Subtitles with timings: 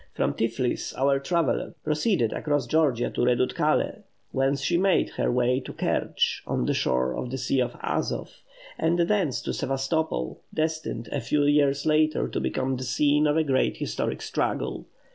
[0.15, 5.73] From Tiflis our traveller proceeded across Georgia to Redutkalé, whence she made her way to
[5.73, 8.37] Kertch, on the shore of the Sea of Azov;
[8.79, 13.43] and thence to Sevastopol, destined a few years later to become the scene of a
[13.43, 14.87] great historic struggle.